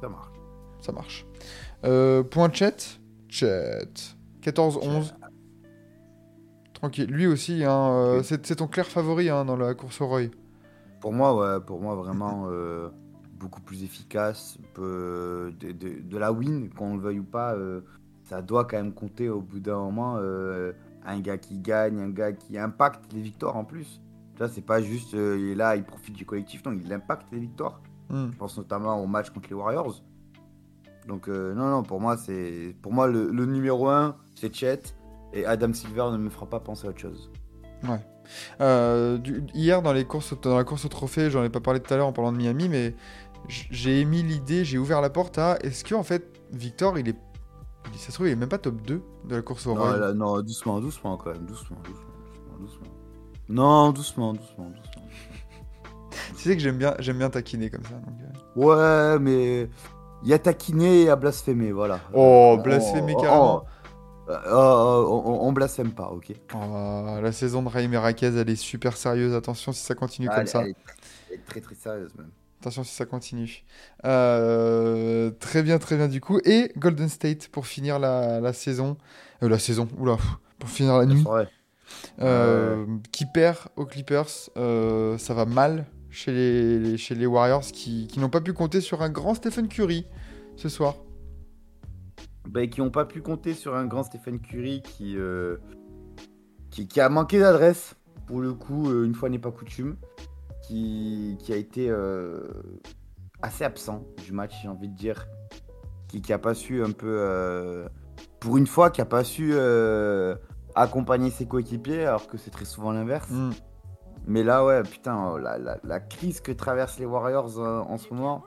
[0.00, 0.32] Ça marche.
[0.80, 1.26] Ça marche.
[1.84, 2.76] Euh, point Chet.
[3.28, 3.88] Chet.
[4.42, 5.12] 14-11.
[6.74, 7.10] Tranquille.
[7.10, 10.28] Lui aussi, hein, euh, c'est ton clair favori hein, dans la course au Roy.
[11.02, 12.88] Pour moi, ouais, pour moi vraiment euh,
[13.38, 14.56] beaucoup plus efficace.
[14.72, 17.82] peu de, de- de la win, qu'on le veuille ou pas, euh,
[18.24, 20.16] ça doit quand même compter au bout d'un moment.
[20.18, 20.72] euh,
[21.04, 24.00] un gars qui gagne, un gars qui impacte les victoires en plus.
[24.38, 27.40] Ça, c'est pas juste, il est là, il profite du collectif, non, il impacte les
[27.40, 27.80] victoires.
[28.08, 28.28] Hmm.
[28.30, 30.00] Je pense notamment au match contre les Warriors.
[31.08, 34.82] Donc, non, non, pour moi, c'est pour moi le, le numéro 1, c'est Chet.
[35.32, 37.30] Et Adam Silver ne me fera pas penser à autre chose.
[38.60, 41.80] Euh, du- hier, dans, les courses, dans la course au trophée, j'en ai pas parlé
[41.80, 42.94] tout à l'heure en parlant de Miami, mais
[43.48, 47.16] j'ai émis l'idée, j'ai ouvert la porte à est-ce que en fait, Victor, il est.
[47.96, 50.12] Ça se trouve, il est même pas top 2 de la course au Non, là,
[50.14, 51.44] non, doucement, doucement quand même.
[51.44, 52.86] Doucement, doucement, doucement, doucement.
[53.48, 55.02] Non, doucement, doucement, doucement.
[56.36, 57.94] Tu sais que j'aime bien, j'aime bien taquiner comme ça.
[57.94, 59.14] donc, euh.
[59.14, 59.68] Ouais, mais
[60.22, 62.00] il y a taquiné et il y a blasphémé, voilà.
[62.14, 63.62] Oh, Euh, blasphémé oh, carrément.
[63.64, 63.66] oh,
[64.28, 68.48] euh, oh, oh, on, on blasphème pas, ok Oh, la saison de Raïm Raquez, elle
[68.50, 69.34] est super sérieuse.
[69.34, 70.60] Attention si ça continue Ah, comme elle- ça.
[70.62, 70.76] Elle est,
[71.30, 72.30] elle est très très sérieuse même.
[72.60, 73.64] Attention si ça continue.
[74.04, 76.38] Euh, très bien, très bien du coup.
[76.44, 78.96] Et Golden State pour finir la, la saison.
[79.42, 80.16] Euh, la saison, oula,
[80.60, 81.24] pour finir la nuit.
[83.10, 84.28] Qui perd aux Clippers.
[84.28, 88.80] Ça va mal chez les, les- chez les Warriors qui, qui n'ont pas pu compter
[88.80, 90.06] sur un grand Stephen Curry
[90.56, 90.94] ce soir.
[92.48, 95.56] Bah, qui n'ont pas pu compter sur un grand Stephen Curry qui, euh,
[96.70, 97.94] qui, qui a manqué d'adresse,
[98.26, 99.96] pour le coup, euh, une fois n'est pas coutume,
[100.62, 102.42] qui, qui a été euh,
[103.42, 105.26] assez absent du match, j'ai envie de dire,
[106.08, 107.88] qui, qui a pas su un peu, euh,
[108.40, 110.34] pour une fois, qui a pas su euh,
[110.74, 113.30] accompagner ses coéquipiers, alors que c'est très souvent l'inverse.
[113.30, 113.50] Mm.
[114.26, 118.12] Mais là, ouais, putain, la, la- la crise que traversent les Warriors euh, en ce
[118.12, 118.44] moment,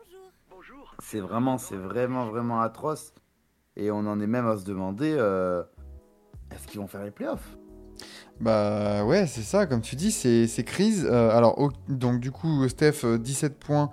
[1.00, 3.14] c'est vraiment, c'est vraiment, vraiment atroce.
[3.78, 5.64] Et on en est même à se demander, euh,
[6.52, 7.58] est-ce qu'ils vont faire les playoffs?
[8.40, 11.08] Bah ouais, c'est ça, comme tu dis, c'est crise.
[11.10, 13.92] Euh, alors, donc du coup, Steph, euh, 17 points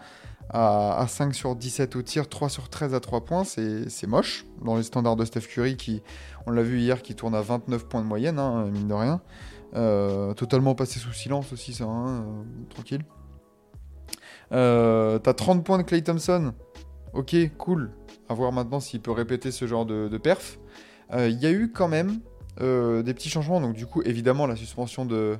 [0.51, 4.47] à, à 5 sur 17 au tir, 3 sur 13 à 3 points, c'est moche
[4.65, 6.03] dans les standards de Steph Curry qui,
[6.47, 9.21] on l'a vu hier, qui tourne à 29 points de moyenne, hein, mine de rien.
[9.75, 13.05] Euh, totalement passé sous silence aussi, ça, hein, euh, tranquille.
[14.53, 16.53] Euh, T'as 30 points de Clay Thompson.
[17.15, 17.91] Ok, cool.
[18.29, 20.59] À voir maintenant s'il peut répéter ce genre de, de perf.
[21.13, 22.21] Euh, Il y a eu quand même
[22.61, 23.61] euh, des petits changements.
[23.61, 25.39] Donc du coup, évidemment, la suspension de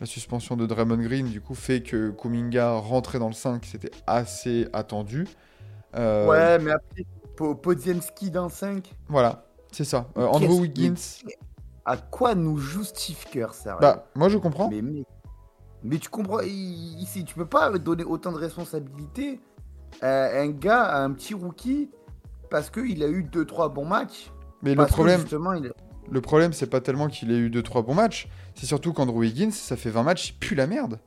[0.00, 3.90] la suspension de Draymond Green du coup fait que Kuminga rentrait dans le 5, c'était
[4.06, 5.26] assez attendu.
[5.96, 10.08] Euh, Ouais, mais après, Po- Podziemski dans 5, Voilà, c'est ça.
[10.18, 10.94] Euh, Andrew Wiggins.
[11.84, 14.68] à quoi nous joue Steve Kerr, sérieux Bah, moi je comprends.
[14.70, 15.04] mais, mais,
[15.82, 19.40] mais tu comprends, ici, tu peux pas donner autant de responsabilités
[20.02, 21.90] à un gars, un petit rookie,
[22.50, 24.30] parce qu'il a eu 2-3 bons matchs.
[24.62, 25.72] Mais le problème, justement, il...
[26.10, 29.50] le problème, c'est pas tellement qu'il ait eu 2-3 bons matchs, c'est surtout qu'Andrew Wiggins,
[29.50, 30.98] ça fait 20 matchs, il pue la merde.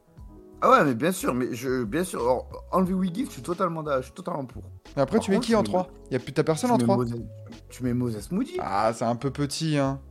[0.62, 3.84] Ah ouais, mais bien sûr, mais je, bien sûr, alors, enlever Wiggins, je suis totalement,
[3.98, 4.64] je suis totalement pour.
[4.96, 6.78] Mais après, Par tu mets qui en tu 3 Il a plus ta personne en
[6.78, 7.24] mets 3 Moses-
[7.70, 8.58] tu mets Moses Moody.
[8.60, 10.02] Ah, c'est un peu petit, hein.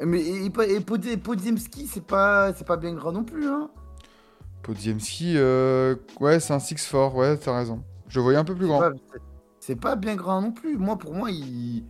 [0.00, 3.70] Mais et, et, Podziemski, c'est pas, c'est pas bien grand non plus, hein.
[4.62, 7.82] Podziemski, euh, ouais, c'est un 6-4, ouais, t'as raison.
[8.12, 8.82] Je le voyais un peu plus grand.
[9.58, 10.76] C'est pas bien grand non plus.
[10.76, 11.84] Moi, pour moi, il,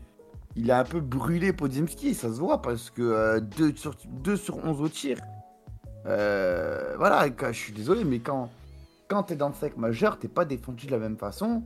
[0.55, 4.65] il a un peu brûlé Podziemski, ça se voit, parce que 2 sur, 2 sur
[4.65, 5.19] 11 au tir.
[6.07, 8.51] Euh, voilà, je suis désolé, mais quand,
[9.09, 11.65] quand t'es dans le sec majeur, t'es pas défendu de la même façon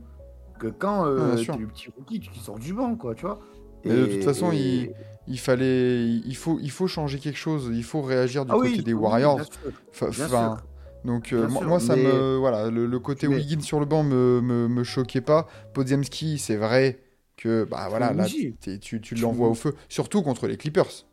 [0.57, 1.53] que quand euh, sûr.
[1.53, 3.39] t'es le petit rookie qui sort du banc, quoi, tu vois.
[3.85, 4.93] Mais de toute façon, et- il,
[5.27, 7.69] il fallait, il faut, il faut changer quelque chose.
[7.71, 9.35] Il faut réagir du Ah côté oui, des Warriors.
[9.35, 10.65] bien sûr, Fa- bien enfin, sûr.
[11.07, 13.79] Donc euh, moi, sûr, moi, ça mais- me, voilà, le, le côté Mais- Wiggins sur
[13.79, 15.47] le banc me, me, me choquait pas.
[15.73, 16.99] Podziemski, c'est vrai
[17.37, 21.05] que, bah voilà, là, tu, tu Tu l'envoies au feu, surtout contre les Clippers.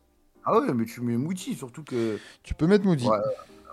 [0.43, 3.07] Ah ouais, mais tu mets Moody, surtout que Tu peux mettre Moody.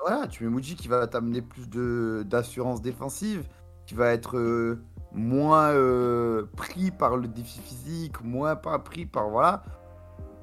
[0.04, 3.44] Voilà, tu mets Moody qui va t'amener plus de d'assurance défensive,
[3.86, 4.80] qui va être euh,
[5.12, 9.62] moins euh, pris par le défi physique, moins pas pris par voilà.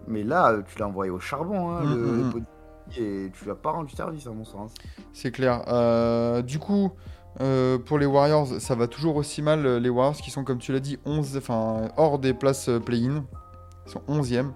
[0.07, 2.31] Mais là, tu l'as envoyé au charbon, hein, Mm, le, le mm.
[2.31, 2.51] Podziemski,
[2.97, 4.73] et tu l'as pas rendu service à mon sens.
[5.13, 5.63] C'est clair.
[5.67, 6.91] Euh, du coup,
[7.41, 9.65] euh, pour les Warriors, ça va toujours aussi mal.
[9.65, 13.23] euh, Les Warriors qui sont, comme tu l'as dit, 11, enfin, hors des places play-in.
[13.85, 14.51] Ils sont 11e.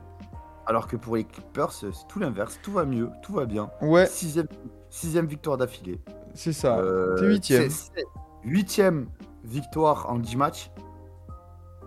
[0.66, 3.70] Alors que pour les Clippers, c'est tout l'inverse, tout va mieux, tout va bien.
[3.82, 4.48] Ouais, Sixième,
[4.90, 6.00] sixième victoire d'affilée.
[6.34, 6.78] c'est ça.
[6.78, 7.70] Euh, T'es huitième.
[7.70, 8.06] c'est- c'est
[8.46, 9.08] Huitième
[9.44, 10.72] victoire en 10 matchs.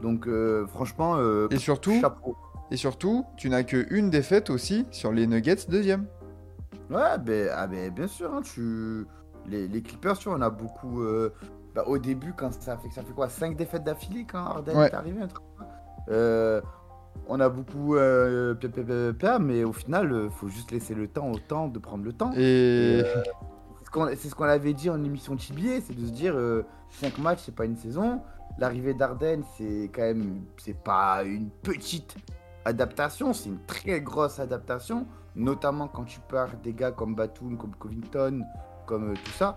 [0.03, 0.29] Donc
[0.69, 1.17] franchement,
[1.51, 2.37] Et surtout, chapeau.
[2.71, 6.07] et surtout, tu n'as qu'une défaite aussi sur les Nuggets, deuxième.
[6.91, 9.07] Ouais, ben, ah, ben, bien sûr, hein, tu...
[9.47, 11.03] les, les Clippers, tu vois, on a beaucoup...
[11.03, 11.31] euh,
[11.75, 14.87] bah, au début, quand ça fait, ça fait quoi 5 défaites d'affilée quand Harden Ouais.
[14.89, 15.45] est arrivé un truc
[16.09, 16.61] Euh,
[17.29, 17.97] On a beaucoup...
[17.97, 21.39] Euh, pia, pia, pia, pia, mais au final, euh, faut juste laisser le temps au
[21.39, 22.31] temps de prendre le temps.
[22.37, 23.03] Et
[24.17, 26.37] C'est ce qu'on- avait dit en émission TBA, c'est de se dire
[26.91, 28.21] 5 matchs, c'est pas une saison.
[28.59, 32.15] L'arrivée d'Arden, c'est quand même, c'est pas une petite
[32.67, 37.75] adaptation, c'est une très grosse adaptation, notamment quand tu pars des gars comme Batum, comme
[37.77, 38.43] Covington,
[38.87, 39.57] comme euh, tout ça.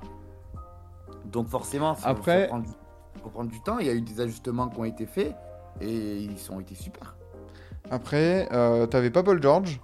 [1.26, 2.50] Donc forcément, ça, Après-
[3.24, 3.80] faut prendre du temps.
[3.80, 5.36] Il y a eu des ajustements qui ont été faits
[5.82, 7.16] et ils ont été super.
[7.92, 9.82] après, euh, t'avais pas Paul George.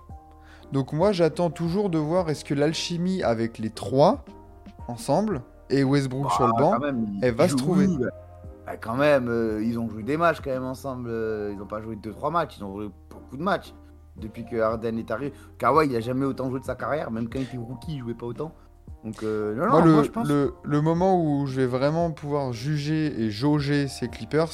[0.71, 4.23] Donc moi, j'attends toujours de voir est-ce que l'alchimie avec les trois
[4.87, 7.87] ensemble et Westbrook sur le Ah, banc, même, elle va se trouver.
[7.87, 8.07] bah,
[8.65, 11.09] bah, quand même, euh, ils ont joué des matchs quand même ensemble.
[11.09, 13.73] euh, ils n'ont pas joué 2-3 matchs, ils ont joué beaucoup de matchs.
[14.17, 15.33] Depuis que Harden est arrivé.
[15.57, 17.99] Kawhi, il a jamais autant joué de sa carrière, même quand il était rookie, il
[17.99, 18.53] jouait pas autant.
[19.03, 20.27] Donc, euh, non, non, Moi, moi, le, je pense.
[20.27, 24.51] le, le moment où je vais vraiment pouvoir juger et jauger ces Clippers,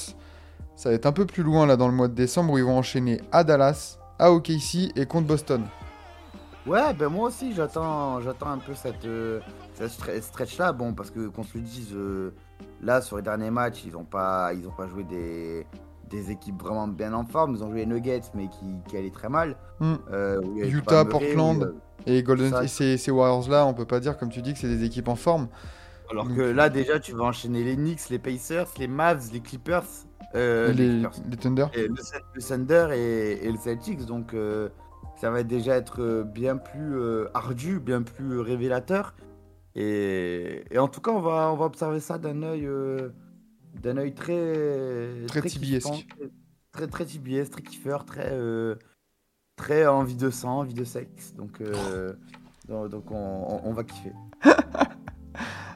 [0.76, 2.64] ça va être un peu plus loin là dans le mois de décembre où ils
[2.64, 5.64] vont enchaîner à Dallas, à OKC et contre Boston.
[6.68, 9.40] Ouais, ben moi aussi, j'attends j'attends un peu cette, euh,
[9.74, 10.74] cette stre- stretch-là.
[10.74, 12.34] Bon, parce que qu'on se le dise, euh,
[12.82, 15.66] là, sur les derniers matchs, ils n'ont pas, ils ont pas joué des,
[16.12, 17.56] des équipes vraiment bien en forme.
[17.56, 19.56] Ils ont joué les Nuggets, mais qui, qui allaient très mal.
[19.80, 19.96] Hmm.
[20.12, 21.64] Euh, Utah, Portland.
[21.64, 21.74] euh,
[22.06, 24.54] Et Golden Ça- et ces, ces Warriors là, on peut pas dire comme tu dis
[24.54, 25.48] que c'est des équipes en forme.
[26.10, 29.40] Alors Donc- que là, déjà, tu vas enchaîner les Knicks, les Pacers, les Mavs, les
[29.40, 29.84] Clippers,
[30.36, 31.66] euh, les, les, Clippers, les Thunder.
[31.74, 34.06] et le, Thunder et, et le Celtics.
[34.06, 34.36] Donc,
[35.16, 36.96] ça va déjà être bien plus
[37.34, 39.14] ardu, bien plus révélateur.
[39.76, 42.68] Et, et en tout cas, on va, on va observer ça d'un œil,
[43.76, 46.08] d'un œil très, Très tibiesque.
[46.72, 48.76] très, très tibiesque, très kiffeur, très, euh,
[49.56, 51.34] très envie de sang, envie de sexe.
[51.36, 52.14] Donc, euh,
[52.68, 54.14] donc, donc on, on- on va kiffer.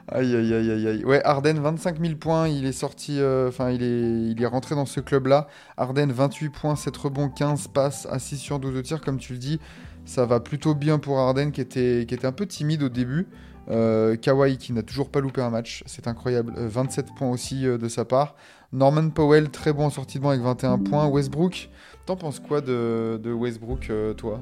[0.08, 1.04] Aïe aïe aïe aïe aïe.
[1.04, 4.76] Ouais, Arden 25 000 points, il est sorti, euh, enfin il est, il est rentré
[4.76, 5.48] dans ce club-là.
[5.76, 9.40] Arden 28 points, 7 rebonds, 15 passes, 6 sur 12 de tir, comme tu le
[9.40, 9.58] dis.
[10.04, 13.26] Ça va plutôt bien pour Arden qui était, qui était un peu timide au début.
[13.68, 16.52] Euh, Kawhi qui n'a toujours pas loupé un match, c'est incroyable.
[16.56, 18.36] Euh, 27 points aussi euh, de sa part.
[18.72, 21.08] Norman Powell très bon en sortie de banc avec 21 points.
[21.08, 21.70] Westbrook,
[22.04, 24.40] t'en penses quoi de, de Westbrook, euh, toi?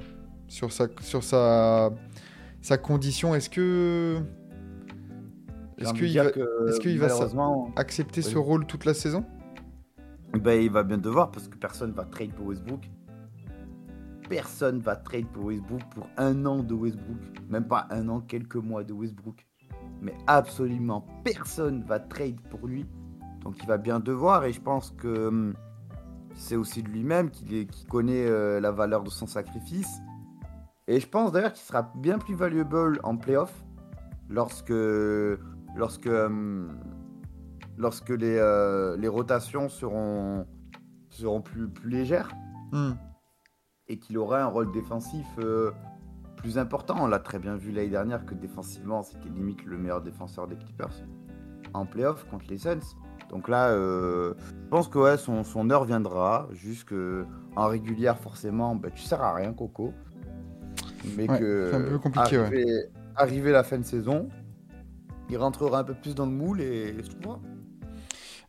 [0.49, 1.91] Sur sa, sur sa,
[2.61, 4.19] sa condition, est-ce que.
[5.79, 7.09] Est-ce qu'il va que, est-ce qu'il va
[7.77, 9.25] accepter ce rôle toute la saison?
[10.35, 12.89] Ben, il va bien devoir parce que personne va trade pour Westbrook.
[14.29, 17.19] Personne va trade pour Westbrook pour un an de Westbrook.
[17.49, 19.47] Même pas un an, quelques mois de Westbrook.
[20.01, 22.87] Mais absolument personne va trade pour lui.
[23.43, 25.55] Donc il va bien devoir et je pense que hum,
[26.35, 30.01] c'est aussi lui-même qu'il qu'il connaît euh, la valeur de son sacrifice.
[30.87, 33.65] Et je pense d'ailleurs qu'il sera bien plus valuable en playoff
[34.29, 34.73] lorsque,
[35.77, 36.79] lorsque, hum,
[37.77, 40.47] lorsque les, euh, les rotations seront,
[41.45, 42.35] plus légères
[42.73, 42.95] Hmm.
[43.89, 45.71] Et qu'il aura un rôle défensif euh,
[46.37, 46.97] plus important.
[47.01, 50.57] On l'a très bien vu l'année dernière que défensivement, c'était limite le meilleur défenseur des
[50.57, 51.05] Clippers
[51.73, 52.97] en playoff contre les Suns.
[53.31, 56.49] Donc là, euh, je pense que ouais, son, son heure viendra.
[56.53, 57.25] Juste que
[57.57, 59.93] en régulière, forcément, bah, tu sers à rien, Coco.
[61.17, 62.45] Mais Ouais, que un peu compliqué, ouais.
[62.45, 64.29] arrivé, arrivé la fin de saison,
[65.29, 67.39] il rentrera un peu plus dans le moule et je trouve.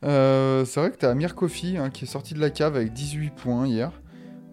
[0.04, 2.76] Euh, c'est vrai que tu as Amir Kofi hein, qui est sorti de la cave
[2.76, 3.92] avec 18 points hier.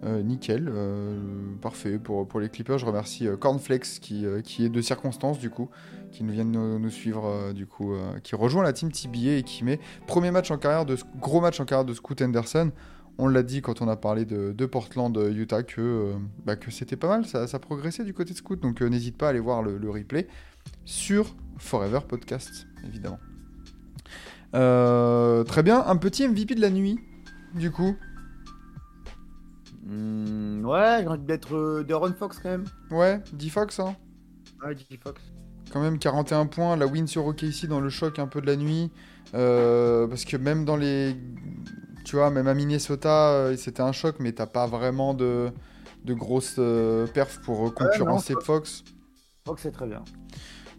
[0.04, 1.16] Euh, nickel, euh,
[1.60, 2.78] parfait pour, les Clippers.
[2.78, 5.70] Je remercie euh, Cornflakes qui, est de circonstance du coup,
[6.10, 9.62] qui nous vient de nous, suivre du coup, qui rejoint la team TBA et qui
[9.62, 12.72] met premier match en carrière de gros match en carrière de Scoot Henderson.
[13.18, 16.96] On l'a dit quand on a parlé de, de Portland, Utah, que, bah, que c'était
[16.96, 18.60] pas mal, ça, progressait du côté de Scoot.
[18.60, 20.26] Donc n'hésite pas à aller voir le, replay
[20.84, 23.20] sur Forever Podcast, évidemment.
[24.52, 26.98] Très bien, un petit MVP de la nuit,
[27.54, 27.94] du coup.
[29.84, 32.64] Hmm, ouais, j'ai envie d'être euh, Deron Fox quand même.
[32.90, 33.96] Ouais, D-Fox, hein.
[34.64, 34.98] Ouais, J.J.
[35.02, 35.20] Fox.
[35.72, 38.56] Quand même 41 points, la win sur OKC dans le choc un peu de la
[38.56, 38.90] nuit.
[39.34, 41.16] Euh, parce que même dans les.
[42.04, 45.50] Tu vois, même à Minnesota, euh, c'était un choc, mais t'as pas vraiment de,
[46.04, 48.84] de grosses euh, perfs pour concurrencer Fox.
[49.46, 50.02] Fox, c'est très bien.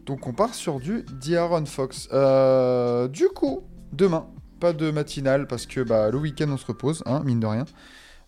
[0.06, 2.10] Donc on part sur du D'Aaron Fox.
[2.12, 3.64] Euh, du coup,
[3.94, 4.28] demain,
[4.60, 7.66] pas de matinale parce que bah, le week-end on se repose, hein, mine de rien.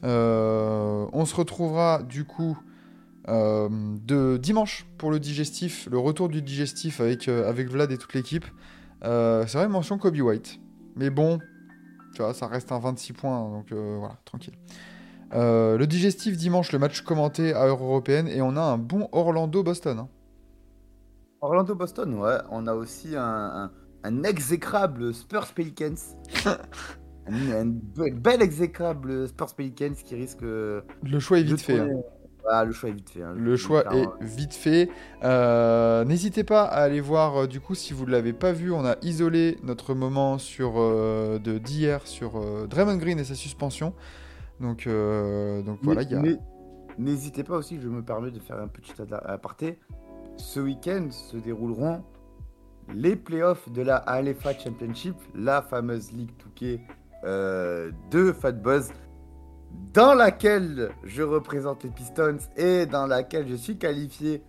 [0.05, 2.57] Euh, on se retrouvera du coup
[3.27, 3.67] euh,
[4.05, 8.13] de dimanche pour le digestif, le retour du digestif avec, euh, avec Vlad et toute
[8.13, 8.45] l'équipe.
[9.03, 10.59] Euh, c'est vrai, mention Kobe White.
[10.95, 11.39] Mais bon,
[12.13, 14.53] tu vois, ça reste un 26 points, donc euh, voilà, tranquille.
[15.33, 19.99] Le digestif dimanche, le match commenté à Euro Européenne, et on a un bon Orlando-Boston.
[19.99, 20.07] hein.
[21.41, 22.37] Orlando-Boston, ouais.
[22.51, 23.71] On a aussi un, un,
[24.03, 25.47] un exécrable Spurs
[27.25, 27.51] Pelicans.
[27.53, 30.43] un, un be- bel exécrable Spurs Pelicans qui risque.
[30.43, 31.79] euh, Le choix est vite fait.
[31.79, 31.89] hein.
[32.47, 33.23] Ah, le choix est vite fait.
[33.23, 33.33] hein.
[33.35, 34.89] Le choix est vite fait.
[35.23, 38.71] Euh, N'hésitez pas à aller voir, euh, du coup, si vous ne l'avez pas vu,
[38.71, 43.93] on a isolé notre moment sur, euh, de d'hier sur Draymond Green et sa suspension.
[44.59, 46.21] Donc, donc voilà, il y a...
[46.97, 48.93] N'hésitez pas aussi, je me permets de faire un petit
[49.25, 49.79] aparté.
[50.37, 52.03] Ce week-end se dérouleront
[52.93, 56.79] les playoffs de la ALFA Championship, la fameuse Ligue Touquet
[57.25, 58.91] euh, de Fat Buzz,
[59.93, 64.43] dans laquelle je représente les Pistons et dans laquelle je suis qualifié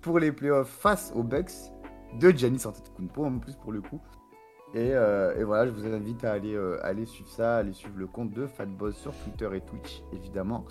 [0.00, 1.52] pour les playoffs face aux Bucks
[2.20, 4.00] de Giannis Antetokounmpo en plus pour le coup.
[4.74, 7.96] Et, euh, et voilà, je vous invite à aller, euh, aller suivre ça, aller suivre
[7.98, 10.64] le compte de Fatboss sur Twitter et Twitch, évidemment.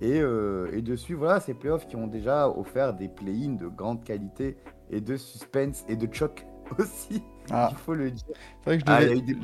[0.00, 3.68] Et, euh, et de suivre voilà, ces playoffs qui ont déjà offert des play-ins de
[3.68, 4.56] grande qualité
[4.90, 6.46] et de suspense et de choc
[6.78, 8.24] aussi, Ah, il faut le dire.
[8.60, 9.34] c'est vrai que je Ah, il y devais, a eu des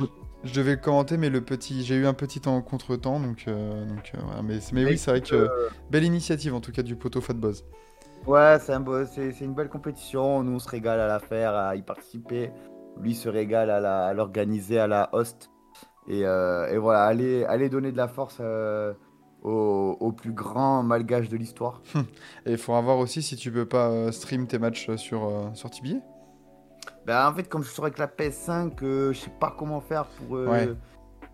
[0.44, 3.85] je devais le commenter, mais le petit, j'ai eu un petit temps contre-temps, donc, euh,
[3.85, 4.42] donc euh.
[4.44, 5.48] Mais, mais oui, c'est vrai que euh,
[5.90, 7.64] belle initiative en tout cas du poteau Fat Buzz.
[8.27, 10.42] Ouais, c'est un c'est une belle compétition.
[10.42, 12.51] Nous, on se régale à la faire, à y participer.
[13.01, 15.51] Lui se régale à l'organiser, à, la host.
[16.09, 18.40] Et, euh, et voilà, allez, allez donner de la force
[19.42, 21.81] au, au plus grand malgage de l'histoire.
[22.46, 25.98] Et il faudra voir aussi si tu peux pas stream tes matchs sur, sur TBA.
[27.09, 30.05] Ben, en fait, comme je suis avec la PS5, euh, je sais pas comment faire
[30.05, 30.37] pour.
[30.37, 30.68] euh, Ouais.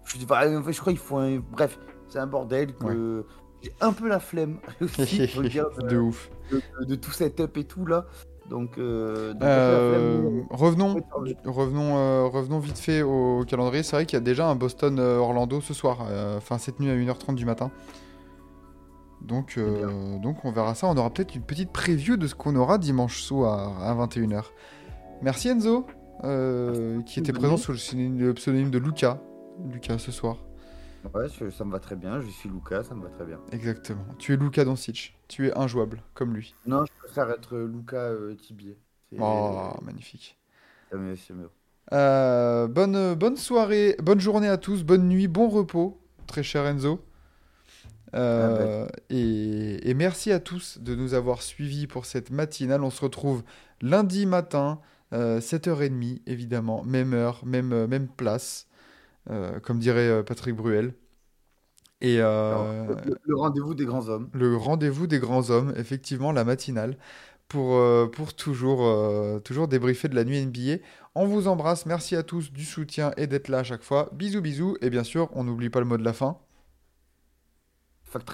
[0.05, 1.41] je, sais pas, en fait, je crois qu'il faut un.
[1.51, 3.27] Bref, c'est un bordel que.
[3.61, 6.31] J'ai un peu la flemme aussi, dire, de, de ouf.
[6.53, 8.05] de- de tout setup et tout là.
[8.49, 10.97] Donc, euh, donc, Euh, mais- revenons,
[11.45, 13.83] revenons, euh, revenons vite fait au calendrier.
[13.83, 16.95] C'est vrai qu'il y a déjà un Boston-Orlando ce soir, euh, enfin cette nuit à
[16.95, 17.71] 1h30 du matin.
[19.23, 20.87] Donc, euh, donc on verra ça.
[20.87, 24.53] On aura peut-être une petite preview de ce qu'on aura dimanche soir à 21h.
[25.23, 25.87] Merci Enzo,
[26.25, 27.79] euh, qui était présent sous le
[28.35, 29.21] pseudonyme- de Luca.
[29.71, 30.39] Luca ce soir.
[31.15, 32.21] Ouais, ça me va très bien.
[32.21, 33.39] Je suis Lucas, ça me va très bien.
[33.53, 34.05] Exactement.
[34.19, 35.17] Tu es Luca Doncic.
[35.29, 36.55] Tu es injouable, comme lui.
[36.67, 38.79] Non, je préfère être Lucas euh, Tibier.
[39.21, 40.37] Oh, magnifique.
[40.91, 41.51] c'est mieux, c'est mieux.
[41.93, 47.01] Euh, bonne, bonne soirée, bonne journée à tous, bonne nuit, bon repos, très cher Enzo.
[48.15, 52.83] Euh, et, et merci à tous de nous avoir suivis pour cette matinale.
[52.83, 53.43] On se retrouve
[53.83, 54.81] lundi matin, euh,
[55.41, 58.69] 7h30, évidemment, même heure, même, euh, même place,
[59.31, 60.95] euh, comme dirait euh, Patrick Bruel.
[62.01, 64.31] Et euh, Le, le rendez-vous des grands hommes.
[64.33, 66.97] le rendez-vous des grands hommes, effectivement, la matinale,
[67.49, 70.79] pour, euh, pour toujours, euh, toujours débriefer de la nuit NBA.
[71.15, 74.11] On vous embrasse, merci à tous du soutien et d'être là à chaque fois.
[74.13, 76.39] Bisous, bisous, et bien sûr, on n'oublie pas le mot de la fin.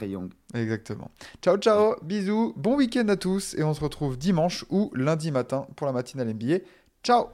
[0.02, 0.30] Young.
[0.54, 1.10] Exactement.
[1.42, 5.66] Ciao, ciao, bisous, bon week-end à tous, et on se retrouve dimanche ou lundi matin
[5.76, 6.58] pour la matinale NBA.
[7.02, 7.28] Ciao